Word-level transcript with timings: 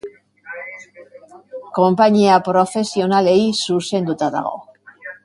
Konpainia 1.79 2.39
profesionalei 2.49 3.39
zuzenduta 3.67 4.31
dago. 4.39 4.57